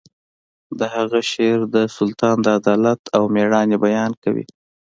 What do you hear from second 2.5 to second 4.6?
عدالت او میړانې بیان کوي